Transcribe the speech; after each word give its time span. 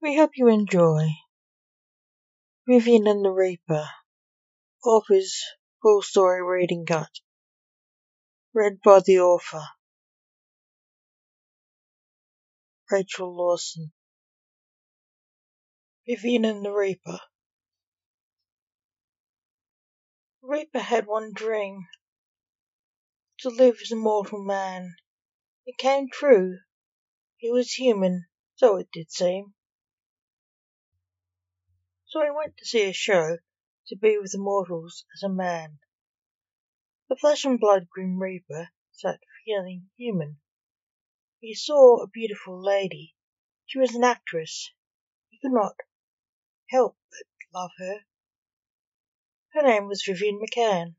We 0.00 0.16
hope 0.16 0.30
you 0.36 0.46
enjoy 0.46 1.08
Vivienne 2.68 3.08
and 3.08 3.24
the 3.24 3.32
Reaper, 3.32 3.88
author's 4.84 5.44
full 5.82 6.02
story 6.02 6.40
reading 6.40 6.86
cut, 6.86 7.10
read 8.54 8.80
by 8.84 9.00
the 9.00 9.18
author, 9.18 9.64
Rachel 12.88 13.36
Lawson. 13.36 13.90
Vivienne 16.06 16.44
and 16.44 16.64
the 16.64 16.72
Reaper. 16.72 17.18
Reaper 20.42 20.78
had 20.78 21.08
one 21.08 21.32
dream 21.32 21.88
to 23.40 23.48
live 23.48 23.78
as 23.82 23.90
a 23.90 23.96
mortal 23.96 24.44
man. 24.44 24.94
It 25.66 25.76
came 25.76 26.08
true. 26.08 26.58
He 27.36 27.50
was 27.50 27.72
human, 27.72 28.26
so 28.54 28.76
it 28.76 28.88
did 28.92 29.10
seem. 29.10 29.54
So 32.08 32.22
he 32.22 32.30
went 32.30 32.56
to 32.56 32.64
see 32.64 32.84
a 32.84 32.92
show 32.94 33.36
to 33.88 33.96
be 33.96 34.16
with 34.16 34.32
the 34.32 34.38
mortals 34.38 35.04
as 35.14 35.22
a 35.22 35.28
man. 35.28 35.78
The 37.10 37.16
flesh 37.16 37.44
and 37.44 37.60
blood 37.60 37.88
Grim 37.90 38.18
Reaper 38.18 38.70
sat 38.92 39.20
feeling 39.44 39.90
human. 39.96 40.40
He 41.40 41.54
saw 41.54 42.02
a 42.02 42.08
beautiful 42.08 42.58
lady. 42.60 43.14
She 43.66 43.78
was 43.78 43.94
an 43.94 44.04
actress. 44.04 44.72
He 45.28 45.38
could 45.38 45.52
not 45.52 45.76
help 46.70 46.96
but 47.10 47.60
love 47.60 47.70
her. 47.78 48.06
Her 49.52 49.62
name 49.62 49.86
was 49.86 50.02
Vivienne 50.02 50.40
McCann. 50.40 50.94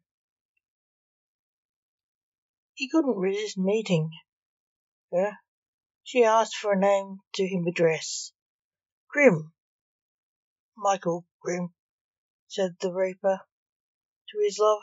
He 2.76 2.88
couldn't 2.88 3.18
resist 3.18 3.58
meeting 3.58 4.12
her. 5.12 5.40
She 6.04 6.24
asked 6.24 6.56
for 6.56 6.74
a 6.74 6.80
name 6.80 7.22
to 7.34 7.48
him 7.48 7.66
address. 7.68 8.32
Grim. 9.10 9.54
Michael 10.82 11.26
Grim, 11.42 11.74
said 12.48 12.78
the 12.80 12.94
Reaper 12.94 13.42
to 14.30 14.38
his 14.42 14.58
love. 14.58 14.80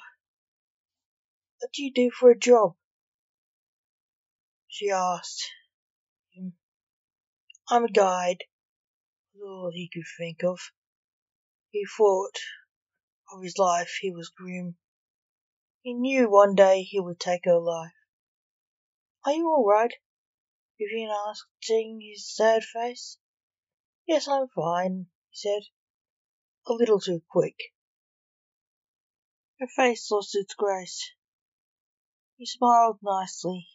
What 1.58 1.72
do 1.72 1.82
you 1.82 1.90
do 1.90 2.10
for 2.10 2.30
a 2.30 2.38
job? 2.38 2.76
She 4.68 4.90
asked 4.90 5.42
him. 6.32 6.52
I'm 7.70 7.84
a 7.84 7.90
guide, 7.90 8.44
was 9.32 9.42
all 9.42 9.70
he 9.72 9.88
could 9.90 10.04
think 10.18 10.44
of. 10.44 10.58
He 11.70 11.86
thought 11.96 12.38
of 13.32 13.42
his 13.42 13.56
life, 13.56 13.96
he 14.02 14.10
was 14.10 14.28
grim. 14.28 14.76
He 15.80 15.94
knew 15.94 16.28
one 16.28 16.54
day 16.54 16.82
he 16.82 17.00
would 17.00 17.18
take 17.18 17.46
her 17.46 17.58
life. 17.58 17.94
Are 19.24 19.32
you 19.32 19.46
all 19.46 19.66
right? 19.66 19.94
Vivienne 20.78 21.16
asked, 21.26 21.46
seeing 21.62 22.02
his 22.02 22.30
sad 22.30 22.64
face. 22.64 23.16
Yes, 24.06 24.28
I'm 24.28 24.48
fine, 24.48 25.06
he 25.30 25.36
said 25.38 25.62
a 26.68 26.72
little 26.72 26.98
too 26.98 27.22
quick. 27.30 27.56
Her 29.60 29.68
face 29.68 30.10
lost 30.10 30.34
its 30.34 30.54
grace. 30.54 31.12
He 32.36 32.44
smiled 32.44 32.98
nicely. 33.02 33.68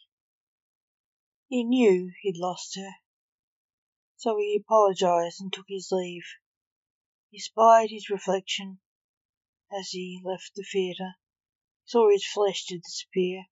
He 1.48 1.64
knew 1.64 2.12
he'd 2.20 2.36
lost 2.36 2.76
her, 2.76 2.96
so 4.16 4.36
he 4.36 4.56
apologized 4.62 5.40
and 5.40 5.52
took 5.52 5.66
his 5.68 5.88
leave. 5.90 6.24
He 7.30 7.38
spied 7.38 7.90
his 7.90 8.10
reflection 8.10 8.80
as 9.72 9.90
he 9.90 10.20
left 10.22 10.52
the 10.54 10.64
theatre, 10.70 11.14
saw 11.84 12.10
his 12.10 12.26
flesh 12.26 12.66
to 12.66 12.78
disappear. 12.78 13.46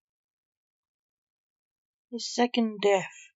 His 2.11 2.33
second 2.33 2.81
death 2.81 3.31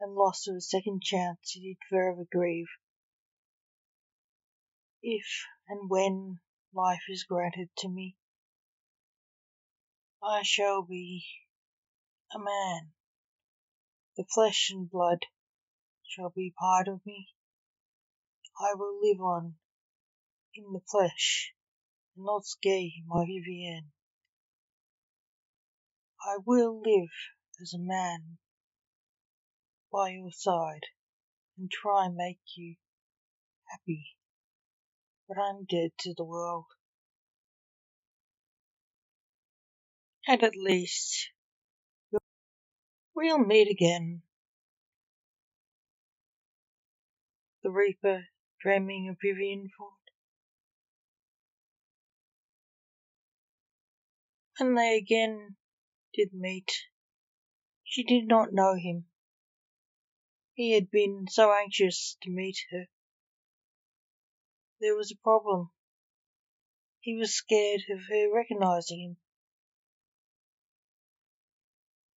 and 0.00 0.14
loss 0.14 0.46
of 0.46 0.56
a 0.56 0.60
second 0.60 1.02
chance 1.02 1.52
he 1.52 1.60
did 1.60 1.78
forever 1.88 2.26
grieve 2.30 2.68
if 5.06 5.44
and 5.68 5.90
when 5.90 6.40
life 6.72 7.02
is 7.10 7.24
granted 7.24 7.68
to 7.76 7.88
me, 7.90 8.16
I 10.22 10.42
shall 10.42 10.80
be 10.82 11.26
a 12.34 12.38
man. 12.38 12.92
The 14.16 14.24
flesh 14.24 14.70
and 14.70 14.90
blood 14.90 15.26
shall 16.08 16.30
be 16.30 16.54
part 16.58 16.88
of 16.88 17.04
me. 17.04 17.28
I 18.58 18.72
will 18.74 18.98
live 19.02 19.20
on 19.20 19.56
in 20.54 20.72
the 20.72 20.80
flesh 20.90 21.52
not 22.16 22.44
gay 22.62 23.02
my 23.06 23.26
Vivienne. 23.26 23.92
I 26.26 26.38
will 26.46 26.80
live 26.80 27.10
as 27.60 27.74
a 27.74 27.78
man 27.78 28.38
by 29.92 30.10
your 30.10 30.30
side 30.30 30.86
and 31.58 31.70
try 31.70 32.06
and 32.06 32.14
make 32.14 32.40
you 32.56 32.76
happy 33.68 34.13
what 35.26 35.38
I'm 35.38 35.64
dead 35.64 35.90
to 36.00 36.14
the 36.14 36.24
world. 36.24 36.66
And 40.26 40.42
at 40.42 40.56
least 40.56 41.30
we'll 43.14 43.38
meet 43.38 43.70
again. 43.70 44.22
The 47.62 47.70
Reaper 47.70 48.24
dreaming 48.60 49.08
of 49.08 49.16
Vivienne 49.22 49.68
Ford. 49.76 49.92
When 54.58 54.74
they 54.74 54.96
again 54.96 55.56
did 56.14 56.32
meet, 56.32 56.70
she 57.82 58.04
did 58.04 58.26
not 58.28 58.52
know 58.52 58.74
him. 58.74 59.06
He 60.54 60.72
had 60.72 60.90
been 60.90 61.26
so 61.28 61.52
anxious 61.52 62.16
to 62.22 62.30
meet 62.30 62.58
her 62.70 62.86
there 64.80 64.96
was 64.96 65.10
a 65.12 65.22
problem. 65.22 65.70
He 67.00 67.16
was 67.16 67.34
scared 67.34 67.82
of 67.90 68.00
her 68.08 68.34
recognizing 68.34 69.00
him. 69.00 69.16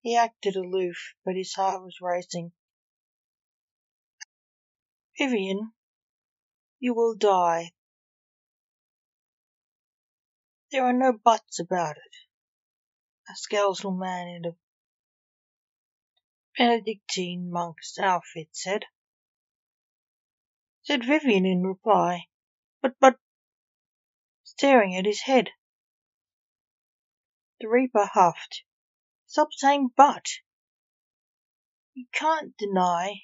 He 0.01 0.17
acted 0.17 0.55
aloof, 0.55 1.15
but 1.25 1.35
his 1.35 1.55
heart 1.55 1.83
was 1.83 2.01
racing. 2.01 2.53
Vivienne, 5.19 5.73
you 6.79 6.95
will 6.95 7.17
die. 7.17 7.73
There 10.71 10.85
are 10.85 10.93
no 10.93 11.13
buts 11.13 11.59
about 11.59 11.97
it. 11.97 12.17
A 13.29 13.35
skeletal 13.35 13.91
man 13.91 14.29
in 14.29 14.45
a 14.45 14.57
Benedictine 16.57 17.51
monk's 17.51 17.99
outfit 17.99 18.49
said. 18.53 18.85
Said 20.83 21.05
Vivienne 21.05 21.45
in 21.45 21.65
reply. 21.65 22.29
But, 22.83 22.95
but, 23.01 23.17
staring 24.45 24.95
at 24.95 25.07
his 25.07 25.23
head. 25.23 25.51
The 27.61 27.69
Reaper 27.69 28.07
huffed. 28.13 28.63
Stop 29.27 29.49
saying 29.53 29.91
but. 29.97 30.27
You 31.95 32.07
can't 32.13 32.57
deny 32.57 33.23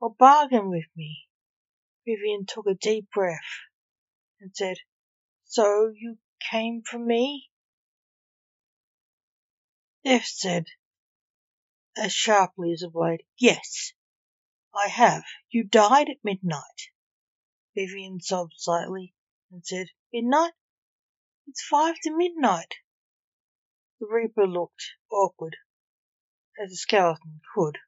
or 0.00 0.14
bargain 0.14 0.68
with 0.68 0.86
me. 0.94 1.28
Vivienne 2.06 2.46
took 2.46 2.66
a 2.66 2.74
deep 2.74 3.10
breath 3.10 3.38
and 4.40 4.54
said, 4.54 4.76
So 5.44 5.92
you 5.94 6.18
came 6.50 6.82
for 6.82 6.98
me? 6.98 7.48
Death 10.04 10.26
said, 10.26 10.66
as 11.96 12.12
sharply 12.12 12.72
as 12.72 12.82
a 12.82 12.90
blade, 12.90 13.22
Yes, 13.38 13.92
I 14.74 14.88
have. 14.88 15.24
You 15.48 15.64
died 15.64 16.10
at 16.10 16.24
midnight. 16.24 16.90
Vivienne 17.74 18.20
sobbed 18.20 18.54
slightly 18.56 19.14
and 19.50 19.66
said, 19.66 19.88
Midnight? 20.12 20.52
It's 21.46 21.62
five 21.62 21.96
to 22.02 22.16
midnight. 22.16 22.74
The 23.98 24.06
Reaper 24.06 24.46
looked 24.46 24.92
awkward, 25.10 25.56
as 26.62 26.72
a 26.72 26.76
skeleton 26.76 27.40
could. 27.54 27.78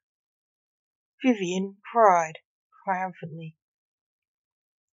Vivienne 1.23 1.77
cried 1.91 2.39
triumphantly, 2.83 3.55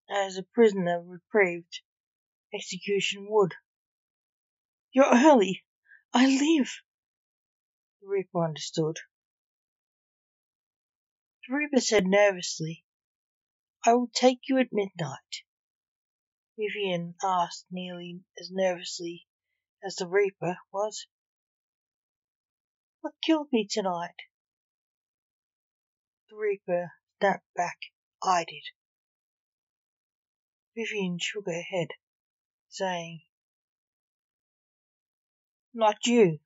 as 0.08 0.38
a 0.38 0.44
prisoner 0.44 1.02
reprieved 1.02 1.80
execution 2.54 3.26
would. 3.28 3.54
You're 4.92 5.12
early. 5.12 5.64
I 6.12 6.26
live. 6.26 6.70
The 8.00 8.06
Reaper 8.06 8.44
understood. 8.44 8.98
The 11.48 11.56
Reaper 11.56 11.80
said 11.80 12.06
nervously, 12.06 12.83
I 13.86 13.92
will 13.92 14.08
take 14.14 14.48
you 14.48 14.58
at 14.58 14.72
midnight. 14.72 15.42
Vivienne 16.56 17.16
asked 17.22 17.66
nearly 17.70 18.22
as 18.40 18.50
nervously 18.50 19.26
as 19.84 19.96
the 19.96 20.06
Reaper 20.06 20.56
was. 20.72 21.06
What 23.02 23.12
killed 23.22 23.48
me 23.52 23.66
tonight? 23.70 24.14
The 26.30 26.36
Reaper 26.36 26.92
snapped 27.18 27.52
back. 27.54 27.76
I 28.22 28.44
did. 28.44 28.62
Vivienne 30.74 31.18
shook 31.18 31.44
her 31.44 31.62
head, 31.62 31.88
saying, 32.70 33.20
Not 35.74 36.06
you. 36.06 36.38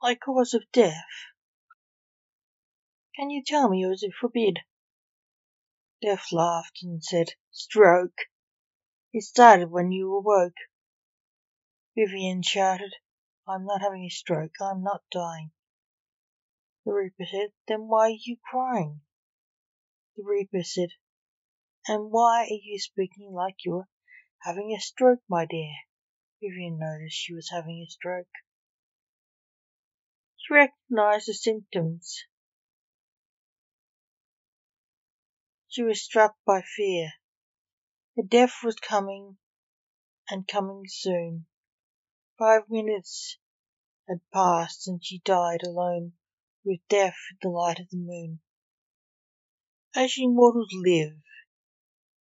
My 0.00 0.14
cause 0.14 0.54
of 0.54 0.62
death. 0.72 1.04
Can 3.14 3.28
you 3.28 3.42
tell 3.44 3.68
me 3.68 3.84
or 3.84 3.92
is 3.92 4.02
it 4.02 4.14
forbid? 4.18 4.60
Death 6.00 6.30
laughed 6.30 6.78
and 6.82 7.02
said, 7.02 7.34
Stroke. 7.50 8.28
It 9.12 9.24
started 9.24 9.70
when 9.70 9.90
you 9.90 10.14
awoke. 10.14 10.54
Vivienne 11.96 12.42
shouted, 12.42 12.94
I'm 13.48 13.64
not 13.64 13.80
having 13.80 14.04
a 14.04 14.08
stroke, 14.08 14.54
I'm 14.60 14.84
not 14.84 15.02
dying. 15.10 15.50
The 16.84 16.92
Reaper 16.92 17.26
said, 17.28 17.52
Then 17.66 17.88
why 17.88 18.10
are 18.10 18.16
you 18.24 18.36
crying? 18.48 19.00
The 20.16 20.22
Reaper 20.22 20.62
said, 20.62 20.90
And 21.88 22.12
why 22.12 22.44
are 22.44 22.62
you 22.62 22.78
speaking 22.78 23.32
like 23.32 23.64
you're 23.64 23.88
having 24.42 24.72
a 24.72 24.80
stroke, 24.80 25.22
my 25.28 25.46
dear? 25.46 25.74
Vivienne 26.40 26.78
noticed 26.78 27.16
she 27.16 27.34
was 27.34 27.50
having 27.50 27.84
a 27.84 27.90
stroke. 27.90 28.30
She 30.36 30.54
recognized 30.54 31.26
the 31.26 31.34
symptoms. 31.34 32.24
She 35.78 35.84
was 35.84 36.02
struck 36.02 36.34
by 36.44 36.62
fear. 36.62 37.12
Her 38.16 38.24
death 38.24 38.64
was 38.64 38.74
coming 38.74 39.38
and 40.28 40.44
coming 40.44 40.86
soon. 40.88 41.46
Five 42.36 42.62
minutes 42.68 43.38
had 44.08 44.18
passed 44.32 44.88
and 44.88 44.98
she 45.04 45.20
died 45.20 45.60
alone 45.64 46.14
with 46.64 46.80
death 46.88 47.14
in 47.30 47.38
the 47.40 47.50
light 47.50 47.78
of 47.78 47.90
the 47.90 47.96
moon. 47.96 48.40
As 49.94 50.16
you 50.16 50.28
mortals 50.28 50.72
live, 50.72 51.22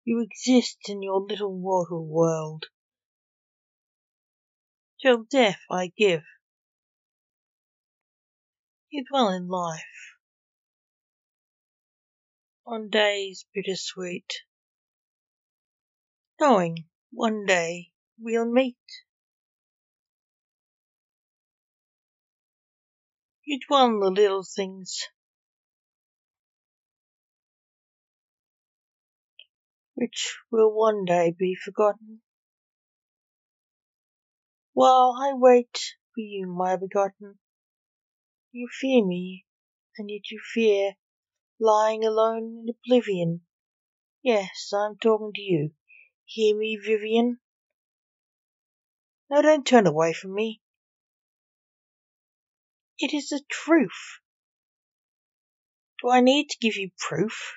you 0.02 0.20
exist 0.20 0.88
in 0.88 1.00
your 1.00 1.20
little 1.20 1.56
mortal 1.56 2.04
world. 2.04 2.66
Till 5.00 5.22
death 5.22 5.60
I 5.70 5.92
give. 5.96 6.24
You 8.90 9.04
dwell 9.08 9.28
in 9.28 9.46
life 9.46 10.13
on 12.66 12.88
days 12.88 13.44
bittersweet, 13.54 14.32
knowing 16.40 16.86
one 17.10 17.44
day 17.44 17.90
we'll 18.18 18.50
meet. 18.50 18.76
You 23.44 23.60
dwell 23.68 23.82
on 23.82 24.00
the 24.00 24.10
little 24.10 24.42
things 24.42 25.02
which 29.94 30.36
will 30.50 30.74
one 30.74 31.04
day 31.04 31.34
be 31.38 31.54
forgotten. 31.54 32.20
While 34.72 35.16
I 35.20 35.32
wait 35.34 35.78
for 36.14 36.20
you, 36.20 36.46
my 36.46 36.76
begotten, 36.76 37.38
you 38.50 38.68
fear 38.72 39.04
me, 39.04 39.44
and 39.98 40.10
yet 40.10 40.30
you 40.30 40.40
fear 40.52 40.94
lying 41.60 42.04
alone 42.04 42.64
in 42.64 42.68
oblivion. 42.68 43.40
Yes, 44.22 44.72
I'm 44.72 44.96
talking 44.96 45.32
to 45.34 45.42
you. 45.42 45.72
Hear 46.24 46.56
me, 46.56 46.76
Vivienne? 46.76 47.38
No, 49.30 49.42
don't 49.42 49.66
turn 49.66 49.86
away 49.86 50.12
from 50.12 50.34
me. 50.34 50.60
It 52.98 53.12
is 53.12 53.28
the 53.28 53.42
truth. 53.48 54.20
Do 56.02 56.10
I 56.10 56.20
need 56.20 56.50
to 56.50 56.58
give 56.60 56.76
you 56.76 56.90
proof? 56.98 57.54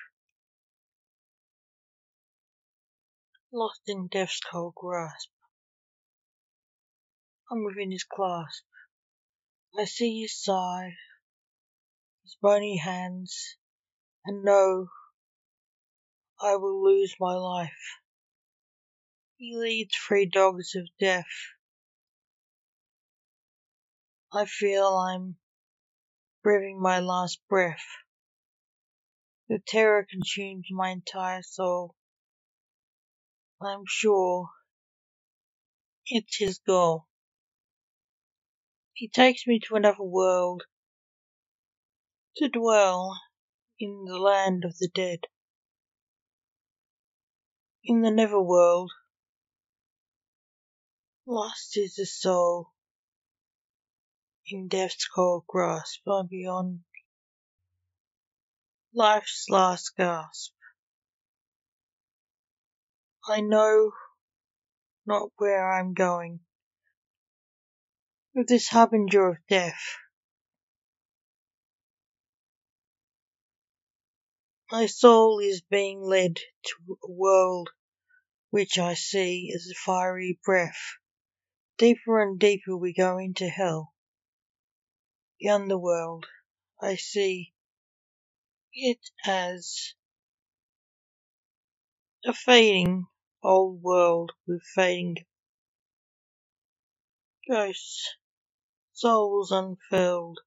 Lost 3.52 3.82
in 3.86 4.08
death's 4.08 4.40
cold 4.40 4.74
grasp, 4.74 5.30
I'm 7.50 7.64
within 7.64 7.90
his 7.90 8.04
clasp. 8.04 8.64
I 9.78 9.84
see 9.84 10.20
his 10.20 10.38
sigh, 10.38 10.96
his 12.24 12.36
bony 12.42 12.76
hands, 12.76 13.56
and 14.26 14.44
know 14.44 14.88
I 16.42 16.56
will 16.56 16.84
lose 16.84 17.14
my 17.20 17.34
life. 17.34 17.70
He 19.38 19.56
leads 19.56 19.94
three 19.96 20.26
dogs 20.26 20.74
of 20.76 20.84
death. 21.00 21.26
I 24.32 24.46
feel 24.46 24.86
I'm 24.88 25.36
breathing 26.44 26.80
my 26.80 27.00
last 27.00 27.40
breath. 27.48 27.84
The 29.48 29.60
terror 29.66 30.06
consumes 30.10 30.66
my 30.70 30.90
entire 30.90 31.42
soul. 31.42 31.94
I'm 33.62 33.84
sure 33.86 34.48
it's 36.06 36.38
his 36.38 36.60
goal. 36.66 37.06
He 38.94 39.08
takes 39.08 39.46
me 39.46 39.60
to 39.68 39.76
another 39.76 40.04
world 40.04 40.62
to 42.38 42.48
dwell 42.48 43.18
in 43.80 44.04
the 44.04 44.18
land 44.18 44.64
of 44.64 44.76
the 44.78 44.88
dead. 44.92 45.20
In 47.84 48.02
the 48.02 48.10
never 48.10 48.40
world, 48.40 48.90
lost 51.26 51.76
is 51.76 51.94
the 51.94 52.06
soul. 52.06 52.72
In 54.46 54.68
death's 54.68 55.06
cold 55.06 55.44
grasp, 55.46 56.00
I'm 56.06 56.26
beyond 56.26 56.80
life's 58.94 59.46
last 59.48 59.94
gasp. 59.96 60.52
I 63.28 63.40
know 63.40 63.92
not 65.06 65.30
where 65.36 65.70
I'm 65.70 65.92
going 65.94 66.40
with 68.34 68.48
this 68.48 68.68
harbinger 68.68 69.28
of 69.28 69.36
death. 69.48 69.82
My 74.70 74.84
soul 74.84 75.38
is 75.38 75.62
being 75.62 76.02
led 76.02 76.36
to 76.36 76.98
a 77.02 77.10
world 77.10 77.70
which 78.50 78.78
I 78.78 78.92
see 78.92 79.50
as 79.54 79.66
a 79.66 79.74
fiery 79.74 80.38
breath. 80.44 80.98
Deeper 81.78 82.20
and 82.20 82.38
deeper 82.38 82.76
we 82.76 82.92
go 82.92 83.16
into 83.16 83.48
hell. 83.48 83.94
The 85.40 85.48
underworld, 85.48 86.26
I 86.82 86.96
see 86.96 87.54
it 88.74 89.00
as 89.24 89.94
a 92.26 92.34
fading 92.34 93.06
old 93.42 93.80
world 93.80 94.32
with 94.46 94.62
fading 94.74 95.24
ghosts, 97.48 98.16
souls 98.92 99.50
unfurled. 99.50 100.40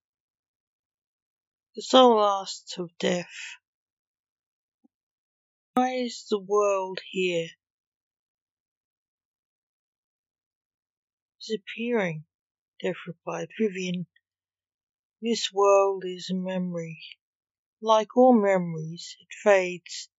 The 1.76 1.82
soul 1.82 2.24
asks 2.24 2.78
of 2.78 2.96
death, 3.00 3.58
Why 5.74 5.94
is 5.94 6.26
the 6.30 6.38
world 6.38 7.00
here? 7.12 7.48
Disappearing, 11.40 12.26
Death 12.82 12.98
replied, 13.08 13.48
Vivienne, 13.58 14.06
this 15.22 15.54
world 15.54 16.04
is 16.06 16.30
a 16.30 16.36
memory. 16.36 17.02
Like 17.82 18.18
all 18.18 18.34
memories, 18.34 19.16
it 19.22 19.34
fades 19.42 20.10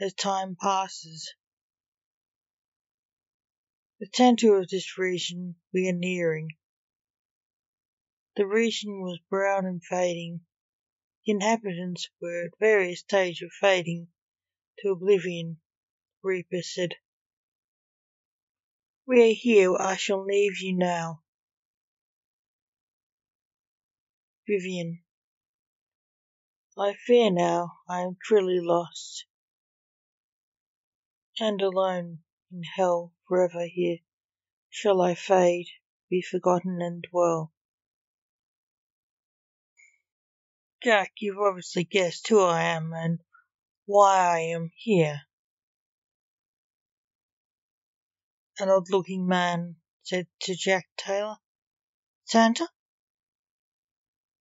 as 0.00 0.14
time 0.14 0.54
passes. 0.54 1.34
The 3.98 4.08
center 4.14 4.60
of 4.60 4.68
this 4.68 4.96
region 4.96 5.56
we 5.72 5.88
are 5.88 5.92
nearing. 5.92 6.50
The 8.36 8.46
region 8.46 9.00
was 9.00 9.18
brown 9.28 9.66
and 9.66 9.82
fading. 9.82 10.46
The 11.26 11.32
inhabitants 11.32 12.10
were 12.20 12.44
at 12.44 12.58
various 12.60 13.00
stages 13.00 13.42
of 13.42 13.50
fading 13.52 14.06
to 14.80 14.90
oblivion. 14.90 15.60
Said, 16.62 16.94
We 19.06 19.30
are 19.30 19.34
here, 19.34 19.76
I 19.76 19.96
shall 19.96 20.24
leave 20.24 20.60
you 20.60 20.74
now. 20.74 21.22
Vivienne, 24.46 25.02
I 26.76 26.94
fear 26.94 27.30
now 27.30 27.72
I 27.88 28.00
am 28.00 28.16
truly 28.22 28.60
lost, 28.60 29.26
and 31.38 31.62
alone 31.62 32.20
in 32.50 32.62
hell 32.62 33.12
forever 33.28 33.66
here 33.66 33.98
shall 34.68 35.00
I 35.00 35.14
fade, 35.14 35.68
be 36.10 36.20
forgotten 36.20 36.82
and 36.82 37.02
dwell. 37.10 37.52
Jack, 40.82 41.12
you've 41.20 41.38
obviously 41.38 41.84
guessed 41.84 42.28
who 42.28 42.42
I 42.42 42.64
am 42.64 42.92
and 42.92 43.23
why 43.86 44.18
I 44.18 44.38
am 44.54 44.70
here. 44.76 45.22
An 48.58 48.68
odd 48.68 48.90
looking 48.90 49.26
man 49.26 49.76
said 50.02 50.26
to 50.42 50.54
Jack 50.54 50.86
Taylor. 50.96 51.36
Santa? 52.24 52.68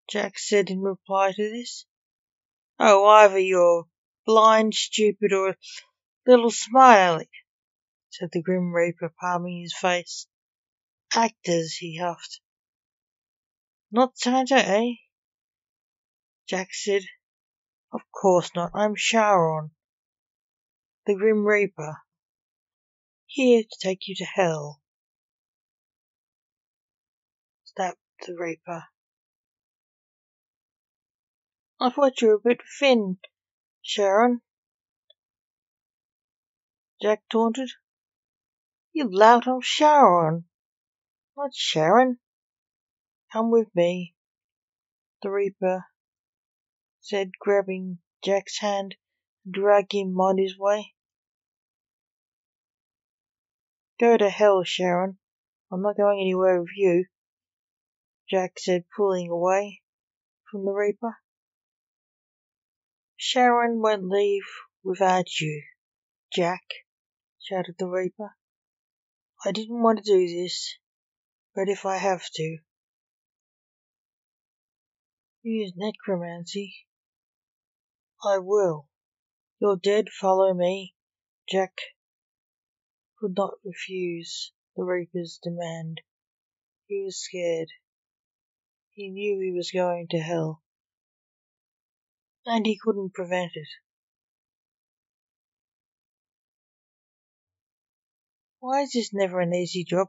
Jack 0.10 0.38
said 0.38 0.70
in 0.70 0.82
reply 0.82 1.32
to 1.32 1.50
this. 1.50 1.86
Oh, 2.80 3.06
either 3.06 3.40
you're 3.40 3.88
blind, 4.26 4.76
stupid, 4.76 5.34
or 5.34 5.50
a 5.50 5.56
little 6.26 6.52
smiley, 6.52 7.30
said 8.10 8.30
the 8.32 8.42
Grim 8.42 8.74
Reaper, 8.74 9.14
palming 9.20 9.62
his 9.62 9.76
face. 9.76 10.28
Actors, 11.16 11.76
he 11.76 11.98
huffed. 11.98 12.40
Not 13.92 14.18
Santa, 14.18 14.56
eh? 14.56 14.94
Jack 16.48 16.70
said. 16.74 17.04
Of 17.94 18.02
course 18.12 18.50
not. 18.56 18.72
I'm 18.74 18.96
Charon. 18.96 19.70
the 21.06 21.14
Grim 21.14 21.46
Reaper, 21.46 21.98
here 23.28 23.62
to 23.62 23.78
take 23.80 24.08
you 24.08 24.16
to 24.16 24.26
hell. 24.26 24.82
snapped 27.66 28.00
the 28.26 28.36
Reaper. 28.36 28.86
I 31.80 31.92
thought 31.92 32.20
you 32.20 32.30
were 32.30 32.34
a 32.36 32.40
bit 32.40 32.62
thin, 32.80 33.20
Sharon. 33.84 34.42
Jack 37.00 37.22
taunted. 37.30 37.70
You 38.92 39.08
lout, 39.08 39.48
I'm 39.48 39.62
Charon, 39.62 40.46
not 41.38 41.54
Sharon. 41.54 42.18
Come 43.32 43.52
with 43.52 43.68
me, 43.76 44.16
the 45.22 45.30
Reaper 45.30 45.86
said, 47.04 47.32
grabbing 47.38 48.00
Jack's 48.24 48.60
hand 48.60 48.96
and 49.44 49.54
dragging 49.54 50.12
him 50.12 50.20
on 50.22 50.38
his 50.38 50.58
way. 50.58 50.94
Go 54.00 54.18
to 54.18 54.30
hell, 54.30 54.64
Sharon. 54.64 55.18
I'm 55.72 55.82
not 55.82 55.98
going 55.98 56.20
anywhere 56.20 56.62
with 56.62 56.72
you, 56.76 57.06
Jack 58.30 58.54
said, 58.58 58.86
pulling 58.96 59.30
away 59.30 59.82
from 60.50 60.66
the 60.66 60.72
Reaper. 60.72 61.18
Sharon 63.18 63.82
won't 63.82 64.10
leave 64.10 64.44
without 64.84 65.40
you, 65.42 65.64
Jack, 66.34 66.64
shouted 67.42 67.76
the 67.78 67.88
Reaper. 67.88 68.36
I 69.46 69.52
didn't 69.52 69.82
want 69.82 70.00
to 70.00 70.04
do 70.04 70.26
this, 70.26 70.78
but 71.54 71.68
if 71.68 71.86
I 71.86 71.98
have 71.98 72.24
to. 72.36 72.58
Use 75.42 75.74
necromancy. 75.76 76.86
I 78.26 78.38
will. 78.38 78.88
You're 79.60 79.76
dead, 79.76 80.08
follow 80.10 80.54
me. 80.54 80.94
Jack 81.50 81.74
could 83.20 83.36
not 83.36 83.56
refuse 83.66 84.54
the 84.76 84.84
Reaper's 84.84 85.40
demand. 85.44 86.02
He 86.88 87.04
was 87.04 87.22
scared. 87.22 87.70
He 88.94 89.10
knew 89.10 89.42
he 89.42 89.52
was 89.52 89.72
going 89.72 90.08
to 90.12 90.20
hell. 90.20 90.62
And 92.46 92.66
he 92.66 92.80
couldn't 92.82 93.14
prevent 93.14 93.52
it. 93.56 93.68
Why 98.60 98.84
is 98.84 98.92
this 98.94 99.14
never 99.14 99.42
an 99.42 99.54
easy 99.54 99.84
job? 99.84 100.08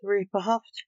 The 0.00 0.08
Reaper 0.08 0.40
huffed. 0.40 0.84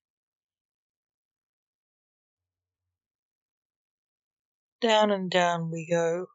Down 4.80 5.10
and 5.10 5.30
down 5.30 5.70
we 5.70 5.86
go, 5.88 6.26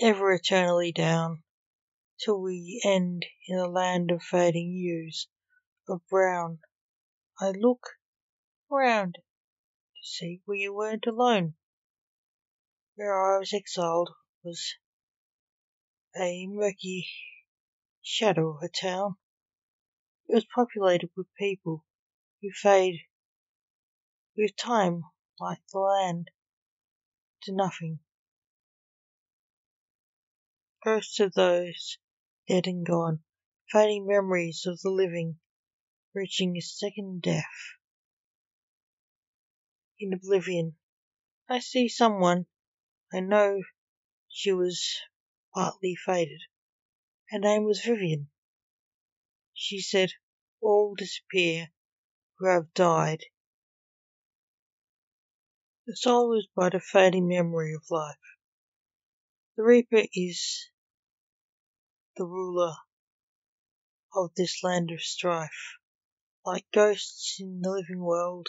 ever 0.00 0.32
eternally 0.32 0.92
down, 0.92 1.42
till 2.22 2.40
we 2.40 2.82
end 2.84 3.24
in 3.48 3.58
a 3.58 3.66
land 3.66 4.10
of 4.10 4.22
fading 4.22 4.72
hues, 4.72 5.28
of 5.88 6.06
brown. 6.08 6.58
I 7.40 7.50
look 7.50 7.92
round 8.70 9.14
to 9.14 10.02
see 10.02 10.42
where 10.44 10.58
you 10.58 10.74
weren't 10.74 11.06
alone. 11.06 11.54
Where 12.94 13.36
I 13.36 13.38
was 13.38 13.54
exiled 13.54 14.10
was 14.42 14.74
a 16.18 16.46
murky 16.46 17.08
shadow 18.02 18.56
of 18.56 18.62
a 18.62 18.68
town. 18.68 19.16
It 20.28 20.34
was 20.34 20.46
populated 20.54 21.10
with 21.16 21.26
people 21.38 21.84
who 22.42 22.50
fade 22.52 23.00
with 24.36 24.56
time 24.56 25.04
like 25.40 25.62
the 25.72 25.78
land 25.78 26.30
to 27.42 27.52
nothing. 27.54 28.00
Ghosts 30.86 31.18
of 31.18 31.32
those 31.32 31.98
dead 32.46 32.68
and 32.68 32.86
gone, 32.86 33.24
fading 33.72 34.06
memories 34.06 34.66
of 34.66 34.80
the 34.82 34.90
living, 34.90 35.40
reaching 36.14 36.56
a 36.56 36.60
second 36.60 37.22
death. 37.22 37.74
In 39.98 40.12
oblivion, 40.12 40.76
I 41.48 41.58
see 41.58 41.88
someone. 41.88 42.46
I 43.12 43.18
know 43.18 43.62
she 44.28 44.52
was 44.52 45.00
partly 45.52 45.96
faded. 45.96 46.42
Her 47.30 47.40
name 47.40 47.64
was 47.64 47.80
Vivienne. 47.80 48.28
She 49.54 49.80
said, 49.80 50.12
All 50.60 50.94
disappear 50.94 51.72
who 52.38 52.46
have 52.46 52.72
died. 52.74 53.24
The 55.88 55.96
soul 55.96 56.38
is 56.38 56.46
but 56.54 56.76
a 56.76 56.80
fading 56.80 57.26
memory 57.26 57.74
of 57.74 57.90
life. 57.90 58.14
The 59.56 59.64
Reaper 59.64 60.04
is 60.14 60.68
the 62.16 62.26
ruler 62.26 62.74
of 64.14 64.30
this 64.36 64.62
land 64.62 64.90
of 64.90 65.00
strife, 65.02 65.76
like 66.44 66.64
ghosts 66.72 67.36
in 67.38 67.60
the 67.60 67.70
living 67.70 68.00
world, 68.00 68.48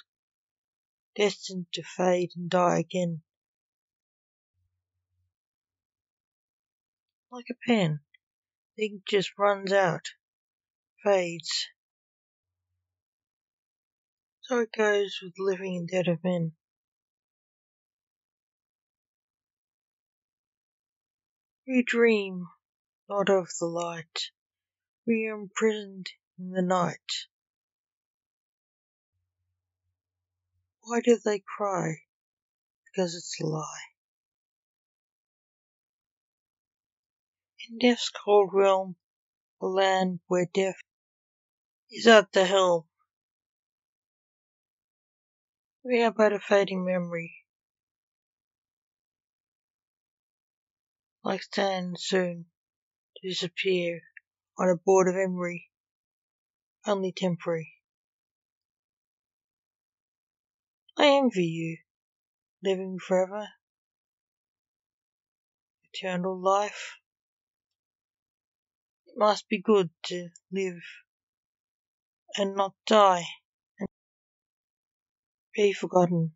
destined 1.15 1.65
to 1.73 1.83
fade 1.83 2.31
and 2.35 2.49
die 2.49 2.79
again. 2.79 3.21
Like 7.31 7.47
a 7.49 7.55
pen, 7.67 7.99
the 8.77 8.85
ink 8.85 9.03
just 9.07 9.31
runs 9.37 9.73
out, 9.73 10.05
fades. 11.03 11.67
So 14.43 14.59
it 14.59 14.71
goes 14.71 15.19
with 15.21 15.33
living 15.37 15.75
and 15.75 15.89
dead 15.89 16.07
of 16.07 16.23
men. 16.23 16.53
We 21.67 21.83
dream 21.85 22.47
not 23.09 23.29
of 23.29 23.49
the 23.59 23.65
light, 23.65 24.31
we 25.05 25.27
are 25.27 25.39
imprisoned 25.39 26.09
in 26.37 26.51
the 26.51 26.61
night. 26.61 27.27
Why 30.81 30.99
do 31.01 31.17
they 31.23 31.41
cry? 31.57 32.01
Because 32.85 33.15
it's 33.15 33.39
a 33.41 33.45
lie. 33.45 33.63
In 37.69 37.77
death's 37.77 38.09
cold 38.09 38.49
realm, 38.53 38.95
a 39.61 39.67
land 39.67 40.19
where 40.27 40.47
death 40.53 40.79
is 41.91 42.07
at 42.07 42.31
the 42.33 42.45
helm. 42.45 42.83
We 45.83 46.01
are 46.03 46.11
but 46.11 46.33
a 46.33 46.39
fading 46.39 46.83
memory, 46.83 47.33
like 51.23 51.43
sand 51.53 51.97
soon 51.99 52.45
disappear 53.27 53.99
on 54.57 54.69
a 54.69 54.75
board 54.75 55.09
of 55.09 55.15
emery, 55.15 55.69
only 56.85 57.11
temporary. 57.11 57.73
I 60.97 61.07
envy 61.07 61.45
you, 61.45 61.77
living 62.63 62.97
forever, 63.05 63.49
eternal 65.93 66.39
life. 66.39 66.95
It 69.07 69.15
must 69.17 69.49
be 69.49 69.61
good 69.61 69.89
to 70.05 70.29
live 70.51 70.81
and 72.37 72.55
not 72.55 72.73
die 72.85 73.25
and 73.77 73.89
be 75.53 75.73
forgotten. 75.73 76.31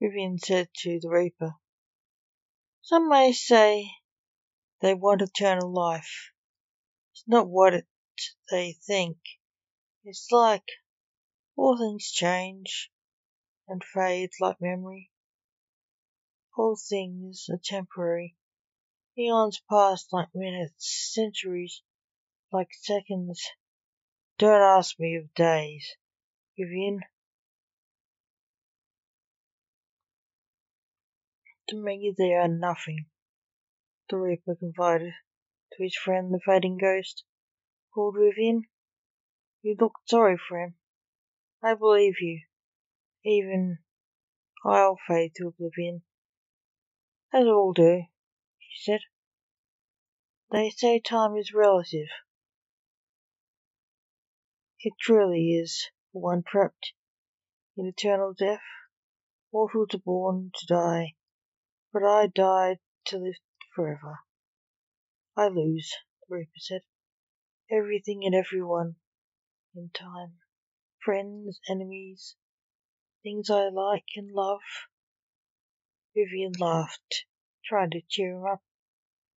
Vivienne 0.00 0.38
said 0.38 0.68
to 0.82 0.98
the 1.00 1.10
Reaper, 1.10 1.56
Some 2.88 3.10
may 3.10 3.32
say 3.32 3.90
they 4.80 4.94
want 4.94 5.20
eternal 5.20 5.70
life. 5.70 6.30
It's 7.12 7.22
not 7.26 7.46
what 7.46 7.74
it, 7.74 7.86
they 8.50 8.78
think. 8.86 9.18
It's 10.04 10.32
like 10.32 10.64
all 11.54 11.76
things 11.76 12.10
change 12.10 12.90
and 13.66 13.84
fade 13.84 14.30
like 14.40 14.62
memory. 14.62 15.10
All 16.56 16.76
things 16.76 17.50
are 17.50 17.60
temporary. 17.62 18.38
Eons 19.18 19.60
pass 19.68 20.10
like 20.10 20.34
minutes, 20.34 21.12
centuries 21.12 21.82
like 22.50 22.70
seconds. 22.72 23.46
Don't 24.38 24.62
ask 24.62 24.98
me 24.98 25.14
of 25.16 25.34
days, 25.34 25.94
Vivienne. 26.56 27.02
To 31.68 31.76
me 31.76 32.14
they 32.16 32.32
are 32.32 32.48
nothing, 32.48 33.06
the 34.08 34.16
Reaper 34.16 34.56
confided 34.56 35.12
to 35.72 35.82
his 35.82 35.94
friend 35.94 36.32
the 36.32 36.40
fading 36.40 36.78
ghost, 36.78 37.24
called 37.92 38.16
Vivienne. 38.18 38.62
You 39.60 39.76
looked 39.78 40.08
sorry 40.08 40.38
for 40.38 40.58
him. 40.58 40.76
I 41.62 41.74
believe 41.74 42.22
you. 42.22 42.40
Even 43.22 43.80
I'll 44.64 44.96
fade 45.06 45.32
to 45.36 45.48
oblivion. 45.48 46.04
As 47.34 47.44
all 47.44 47.74
do, 47.74 48.04
she 48.58 48.90
said. 48.90 49.00
They 50.50 50.70
say 50.70 51.00
time 51.00 51.36
is 51.36 51.52
relative. 51.52 52.08
It 54.80 54.94
truly 54.98 55.50
is 55.50 55.90
for 56.12 56.22
one 56.22 56.44
trapped 56.46 56.94
in 57.76 57.84
eternal 57.84 58.32
death. 58.32 58.62
Mortals 59.52 59.88
to 59.90 59.98
born 59.98 60.50
to 60.54 60.66
die, 60.66 61.14
but 61.92 62.02
I 62.02 62.26
died 62.26 62.78
to 63.06 63.18
live 63.18 63.36
forever. 63.74 64.20
I 65.36 65.48
lose, 65.48 65.94
the 66.28 66.36
Reaper 66.36 66.58
said. 66.58 66.82
Everything 67.70 68.24
and 68.24 68.34
everyone 68.34 68.96
in 69.74 69.90
time. 69.94 70.38
Friends, 71.04 71.60
enemies, 71.68 72.36
things 73.22 73.50
I 73.50 73.68
like 73.68 74.06
and 74.16 74.32
love. 74.32 74.60
Vivienne 76.14 76.54
laughed, 76.58 77.24
trying 77.64 77.90
to 77.90 78.00
cheer 78.08 78.36
him 78.36 78.44
up. 78.44 78.62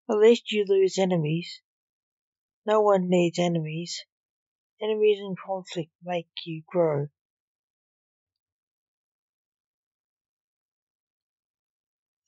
At 0.10 0.18
least 0.18 0.52
you 0.52 0.66
lose 0.68 0.98
enemies. 0.98 1.62
No 2.66 2.82
one 2.82 3.10
needs 3.10 3.40
enemies. 3.40 4.06
Enemies 4.82 5.20
and 5.20 5.38
conflict 5.38 5.92
make 6.04 6.30
you 6.46 6.64
grow. 6.68 7.08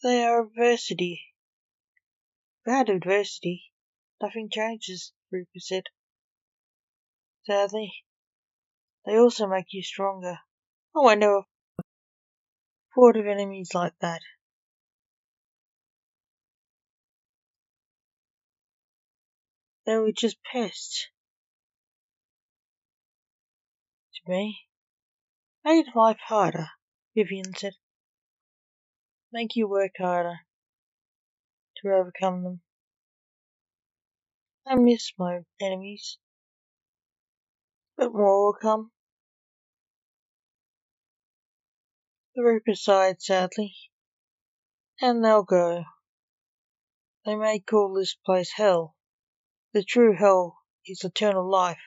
They 0.03 0.25
are 0.25 0.41
adversity. 0.43 1.33
Without 2.65 2.89
adversity, 2.89 3.71
nothing 4.21 4.49
changes, 4.49 5.13
Reaper 5.31 5.59
said. 5.59 5.83
Sadly, 7.45 8.03
they 9.05 9.15
also 9.17 9.47
make 9.47 9.67
you 9.71 9.81
stronger. 9.81 10.39
Oh, 10.93 11.07
I 11.07 11.15
never 11.15 11.43
thought 12.93 13.15
of 13.15 13.25
enemies 13.25 13.73
like 13.73 13.97
that. 13.99 14.19
They 19.85 19.95
were 19.95 20.11
just 20.11 20.43
pests. 20.43 21.07
To 24.15 24.31
me, 24.31 24.67
made 25.63 25.95
life 25.95 26.19
harder, 26.27 26.67
Vivienne 27.15 27.55
said. 27.55 27.75
Make 29.35 29.55
you 29.55 29.67
work 29.67 29.93
harder 29.97 30.41
to 31.77 31.87
overcome 31.87 32.43
them. 32.43 32.61
I 34.67 34.75
miss 34.75 35.11
my 35.17 35.39
enemies, 35.59 36.19
but 37.97 38.13
more 38.13 38.45
will 38.45 38.53
come. 38.53 38.91
The 42.35 42.43
Reaper 42.43 42.75
sighed 42.75 43.23
sadly, 43.23 43.73
and 45.01 45.25
they'll 45.25 45.41
go. 45.41 45.83
They 47.25 47.33
may 47.33 47.57
call 47.57 47.95
this 47.95 48.13
place 48.13 48.51
hell. 48.55 48.95
The 49.73 49.83
true 49.83 50.15
hell 50.15 50.59
is 50.85 51.03
eternal 51.03 51.49
life, 51.49 51.81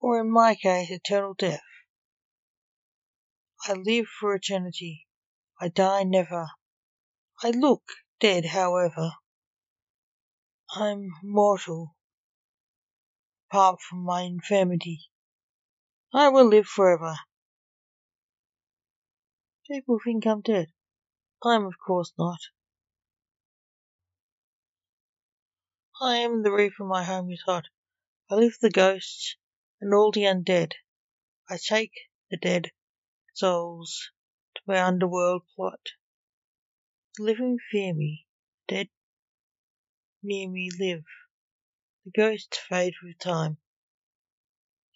or 0.00 0.18
in 0.18 0.30
my 0.30 0.54
case, 0.54 0.90
eternal 0.90 1.34
death. 1.34 1.60
I 3.66 3.74
live 3.74 4.06
for 4.06 4.34
eternity. 4.34 5.07
I 5.60 5.68
die 5.68 6.04
never. 6.04 6.46
I 7.42 7.50
look 7.50 7.82
dead, 8.20 8.46
however. 8.46 9.12
I'm 10.70 11.10
mortal, 11.22 11.96
apart 13.50 13.80
from 13.80 14.04
my 14.04 14.22
infirmity. 14.22 15.10
I 16.14 16.28
will 16.28 16.46
live 16.46 16.66
forever. 16.66 17.16
People 19.68 19.98
think 20.04 20.26
I'm 20.26 20.42
dead. 20.42 20.68
I 21.44 21.56
am, 21.56 21.66
of 21.66 21.74
course, 21.84 22.12
not. 22.16 22.40
I 26.00 26.18
am 26.18 26.44
the 26.44 26.52
reaper 26.52 26.84
my 26.84 27.02
home 27.02 27.30
is 27.32 27.42
hot. 27.46 27.66
I 28.30 28.36
lift 28.36 28.60
the 28.60 28.70
ghosts 28.70 29.36
and 29.80 29.92
all 29.92 30.12
the 30.12 30.22
undead. 30.22 30.74
I 31.50 31.58
take 31.58 31.92
the 32.30 32.36
dead 32.36 32.70
souls 33.34 34.10
my 34.68 34.84
underworld 34.84 35.40
plot. 35.56 35.80
Living 37.18 37.56
fear 37.72 37.94
me, 37.94 38.26
dead 38.68 38.88
near 40.22 40.46
me 40.46 40.68
live. 40.78 41.04
The 42.04 42.10
ghosts 42.14 42.58
fade 42.68 42.92
with 43.02 43.18
time. 43.18 43.56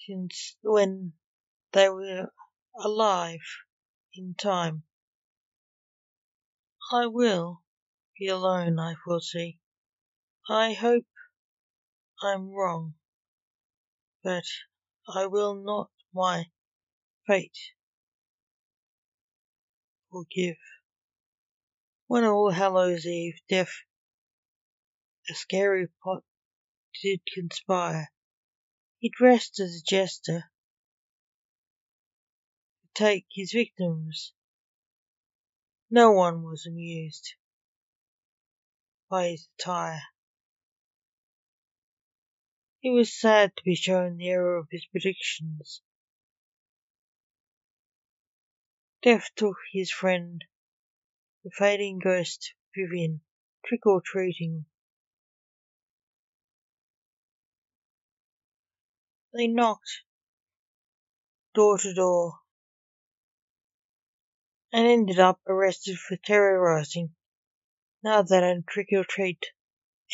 Since 0.07 0.57
when 0.61 1.15
they 1.73 1.89
were 1.89 2.31
alive 2.79 3.41
in 4.15 4.35
time. 4.35 4.83
I 6.93 7.07
will 7.07 7.63
be 8.19 8.29
alone, 8.29 8.79
I 8.79 8.95
foresee. 9.07 9.59
I 10.51 10.75
hope 10.75 11.07
I'm 12.23 12.51
wrong, 12.51 12.93
but 14.23 14.45
I 15.09 15.25
will 15.27 15.55
not 15.55 15.91
my 16.13 16.51
fate 17.27 17.57
forgive. 20.12 20.57
When 22.07 22.25
All 22.25 22.51
Hallows 22.51 23.07
Eve 23.07 23.40
death 23.48 23.72
a 25.31 25.35
scary 25.35 25.88
pot 26.05 26.22
did 27.03 27.20
conspire, 27.33 28.12
he 28.98 29.09
dressed 29.09 29.59
as 29.61 29.77
a 29.77 29.83
jester 29.83 30.51
to 32.83 32.88
take 32.94 33.27
his 33.33 33.53
victims. 33.53 34.33
No 35.90 36.12
one 36.12 36.42
was 36.42 36.66
amused 36.66 37.35
by 39.09 39.29
his 39.29 39.48
attire. 39.59 40.03
It 42.83 42.90
was 42.90 43.12
sad 43.12 43.57
to 43.57 43.62
be 43.64 43.77
shown 43.77 44.16
the 44.16 44.29
error 44.29 44.57
of 44.57 44.68
his 44.70 44.85
predictions. 44.87 45.83
Death 49.03 49.31
took 49.35 49.57
his 49.73 49.91
friend, 49.91 50.45
the 51.43 51.51
fading 51.51 51.99
ghost 51.99 52.55
Vivienne, 52.77 53.21
trick 53.67 53.85
or 53.85 54.01
treating. 54.01 54.67
They 59.35 59.49
knocked 59.49 60.03
door 61.53 61.79
to 61.79 61.93
door 61.93 62.35
and 64.73 64.87
ended 64.87 65.19
up 65.19 65.41
arrested 65.49 65.99
for 65.99 66.17
terrorizing. 66.17 67.15
Now 68.05 68.23
they 68.23 68.38
don't 68.38 68.67
trick 68.69 68.88
or 68.93 69.05
treat 69.05 69.47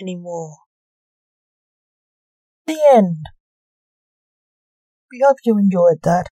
anymore. 0.00 0.56
The 2.66 2.80
end. 2.94 3.18
We 5.12 5.22
hope 5.26 5.36
you 5.44 5.58
enjoyed 5.58 6.00
that. 6.04 6.28